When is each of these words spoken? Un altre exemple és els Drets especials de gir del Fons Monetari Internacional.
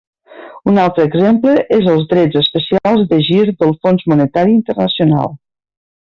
Un 0.69 0.77
altre 0.83 1.03
exemple 1.09 1.53
és 1.77 1.89
els 1.91 2.07
Drets 2.13 2.39
especials 2.41 3.05
de 3.13 3.21
gir 3.29 3.39
del 3.61 3.75
Fons 3.85 4.09
Monetari 4.15 4.57
Internacional. 4.63 5.31